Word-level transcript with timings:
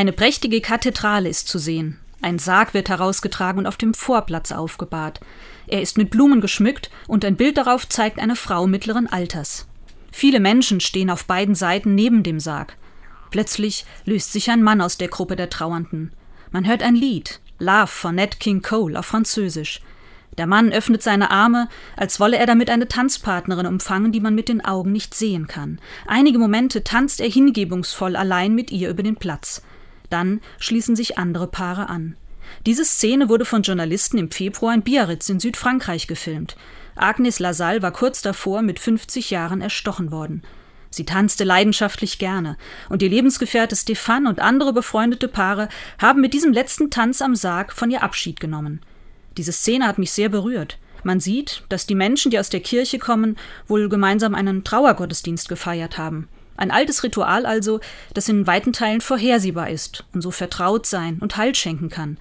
Eine 0.00 0.12
prächtige 0.12 0.62
Kathedrale 0.62 1.28
ist 1.28 1.46
zu 1.46 1.58
sehen. 1.58 1.98
Ein 2.22 2.38
Sarg 2.38 2.72
wird 2.72 2.88
herausgetragen 2.88 3.58
und 3.58 3.66
auf 3.66 3.76
dem 3.76 3.92
Vorplatz 3.92 4.50
aufgebahrt. 4.50 5.20
Er 5.66 5.82
ist 5.82 5.98
mit 5.98 6.08
Blumen 6.08 6.40
geschmückt 6.40 6.90
und 7.06 7.22
ein 7.22 7.36
Bild 7.36 7.58
darauf 7.58 7.86
zeigt 7.86 8.18
eine 8.18 8.34
Frau 8.34 8.66
mittleren 8.66 9.08
Alters. 9.08 9.68
Viele 10.10 10.40
Menschen 10.40 10.80
stehen 10.80 11.10
auf 11.10 11.26
beiden 11.26 11.54
Seiten 11.54 11.94
neben 11.94 12.22
dem 12.22 12.40
Sarg. 12.40 12.78
Plötzlich 13.30 13.84
löst 14.06 14.32
sich 14.32 14.50
ein 14.50 14.62
Mann 14.62 14.80
aus 14.80 14.96
der 14.96 15.08
Gruppe 15.08 15.36
der 15.36 15.50
Trauernden. 15.50 16.14
Man 16.50 16.66
hört 16.66 16.82
ein 16.82 16.94
Lied, 16.94 17.38
Love 17.58 17.88
von 17.88 18.14
Nat 18.14 18.40
King 18.40 18.62
Cole 18.62 18.98
auf 18.98 19.04
Französisch. 19.04 19.82
Der 20.38 20.46
Mann 20.46 20.72
öffnet 20.72 21.02
seine 21.02 21.30
Arme, 21.30 21.68
als 21.94 22.18
wolle 22.18 22.38
er 22.38 22.46
damit 22.46 22.70
eine 22.70 22.88
Tanzpartnerin 22.88 23.66
umfangen, 23.66 24.12
die 24.12 24.20
man 24.20 24.34
mit 24.34 24.48
den 24.48 24.64
Augen 24.64 24.92
nicht 24.92 25.12
sehen 25.12 25.46
kann. 25.46 25.78
Einige 26.06 26.38
Momente 26.38 26.84
tanzt 26.84 27.20
er 27.20 27.28
hingebungsvoll 27.28 28.16
allein 28.16 28.54
mit 28.54 28.70
ihr 28.70 28.88
über 28.88 29.02
den 29.02 29.16
Platz. 29.16 29.62
Dann 30.10 30.40
schließen 30.58 30.96
sich 30.96 31.18
andere 31.18 31.46
Paare 31.46 31.88
an. 31.88 32.16
Diese 32.66 32.84
Szene 32.84 33.28
wurde 33.28 33.44
von 33.44 33.62
Journalisten 33.62 34.18
im 34.18 34.30
Februar 34.30 34.74
in 34.74 34.82
Biarritz 34.82 35.28
in 35.28 35.40
Südfrankreich 35.40 36.06
gefilmt. 36.06 36.56
Agnes 36.96 37.38
Lassalle 37.38 37.82
war 37.82 37.92
kurz 37.92 38.20
davor 38.20 38.62
mit 38.62 38.78
50 38.78 39.30
Jahren 39.30 39.60
erstochen 39.60 40.10
worden. 40.10 40.42
Sie 40.90 41.04
tanzte 41.04 41.44
leidenschaftlich 41.44 42.18
gerne, 42.18 42.56
und 42.88 43.00
ihr 43.00 43.08
Lebensgefährte 43.08 43.76
Stefan 43.76 44.26
und 44.26 44.40
andere 44.40 44.72
befreundete 44.72 45.28
Paare 45.28 45.68
haben 45.98 46.20
mit 46.20 46.34
diesem 46.34 46.52
letzten 46.52 46.90
Tanz 46.90 47.22
am 47.22 47.36
Sarg 47.36 47.72
von 47.72 47.90
ihr 47.92 48.02
Abschied 48.02 48.40
genommen. 48.40 48.80
Diese 49.36 49.52
Szene 49.52 49.86
hat 49.86 49.98
mich 49.98 50.10
sehr 50.10 50.28
berührt. 50.28 50.78
Man 51.04 51.20
sieht, 51.20 51.62
dass 51.68 51.86
die 51.86 51.94
Menschen, 51.94 52.30
die 52.30 52.38
aus 52.38 52.50
der 52.50 52.60
Kirche 52.60 52.98
kommen, 52.98 53.38
wohl 53.68 53.88
gemeinsam 53.88 54.34
einen 54.34 54.64
Trauergottesdienst 54.64 55.48
gefeiert 55.48 55.96
haben. 55.96 56.28
Ein 56.60 56.70
altes 56.70 57.02
Ritual 57.02 57.46
also, 57.46 57.80
das 58.12 58.28
in 58.28 58.46
weiten 58.46 58.74
Teilen 58.74 59.00
vorhersehbar 59.00 59.70
ist 59.70 60.04
und 60.12 60.20
so 60.20 60.30
vertraut 60.30 60.84
sein 60.84 61.16
und 61.18 61.38
Halt 61.38 61.56
schenken 61.56 61.88
kann. 61.88 62.18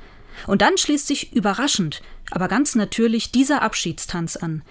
Und 0.48 0.62
dann 0.62 0.78
schließt 0.78 1.08
sich 1.08 1.34
überraschend, 1.34 2.02
aber 2.32 2.48
ganz 2.48 2.74
natürlich 2.74 3.34
dieser 3.34 3.62
Abschiedstanz 3.62 4.38
an. 4.38 4.62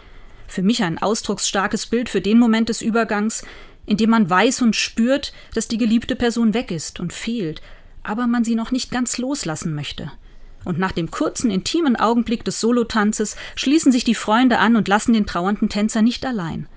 Für 0.47 0.62
mich 0.62 0.83
ein 0.83 0.97
ausdrucksstarkes 0.97 1.84
Bild 1.84 2.08
für 2.08 2.22
den 2.22 2.38
Moment 2.38 2.70
des 2.70 2.80
Übergangs, 2.80 3.44
in 3.84 3.98
dem 3.98 4.08
man 4.08 4.30
weiß 4.30 4.62
und 4.62 4.75
spürt, 4.75 5.34
dass 5.52 5.69
die 5.69 5.77
geliebte 5.77 6.16
Person 6.16 6.55
weg 6.55 6.70
ist 6.70 6.98
und 6.98 7.12
fehlt, 7.12 7.60
aber 8.03 8.27
man 8.27 8.44
sie 8.44 8.55
noch 8.55 8.70
nicht 8.70 8.91
ganz 8.91 9.19
loslassen 9.19 9.75
möchte. 9.75 10.10
Und 10.64 10.78
nach 10.78 10.92
dem 10.92 11.10
kurzen, 11.10 11.50
intimen 11.50 11.97
Augenblick 11.97 12.42
des 12.42 12.58
Solotanzes 12.58 13.36
schließen 13.55 13.92
sich 13.92 14.05
die 14.05 14.14
Freunde 14.14 14.60
an 14.60 14.77
und 14.77 14.88
lassen 14.88 15.12
den 15.12 15.27
trauernden 15.27 15.69
Tänzer 15.69 16.00
nicht 16.00 16.25
allein. 16.25 16.69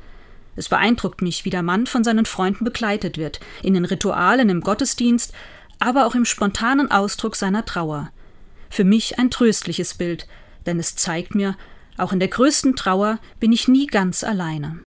Es 0.62 0.70
beeindruckt 0.70 1.24
mich, 1.24 1.44
wie 1.44 1.50
der 1.50 1.64
Mann 1.64 1.88
von 1.88 2.04
seinen 2.04 2.28
Freunden 2.28 2.66
begleitet 2.66 3.18
wird, 3.18 3.40
in 3.64 3.74
den 3.74 3.84
Ritualen 3.84 4.48
im 4.48 4.62
Gottesdienst, 4.62 5.34
aber 5.80 6.06
auch 6.06 6.14
im 6.14 6.24
spontanen 6.24 6.92
Ausdruck 6.92 7.36
seiner 7.36 7.66
Trauer. 7.66 8.12
Für 8.70 8.84
mich 8.84 9.18
ein 9.18 9.32
tröstliches 9.32 9.96
Bild, 9.96 10.28
denn 10.68 10.78
es 10.78 10.96
zeigt 10.96 11.34
mir, 11.34 11.58
auch 11.98 12.14
in 12.14 12.20
der 12.20 12.28
größten 12.28 12.76
Trauer 12.76 13.18
bin 13.40 13.52
ich 13.52 13.68
nie 13.68 13.88
ganz 13.88 14.24
alleine. 14.24 14.80